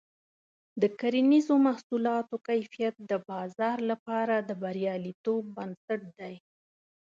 د 0.81 0.83
کرنیزو 0.99 1.55
محصولاتو 1.67 2.35
کیفیت 2.47 2.95
د 3.11 3.13
بازار 3.29 3.77
لپاره 3.91 4.35
د 4.49 4.49
بریالیتوب 4.61 5.41
بنسټ 5.55 6.01
دی. 6.19 6.35